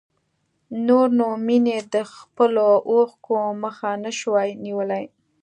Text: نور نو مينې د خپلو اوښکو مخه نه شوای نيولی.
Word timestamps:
نور 0.87 1.07
نو 1.19 1.27
مينې 1.47 1.77
د 1.93 1.95
خپلو 2.13 2.67
اوښکو 2.91 3.37
مخه 3.63 3.89
نه 4.03 4.11
شوای 4.19 4.49
نيولی. 4.63 5.03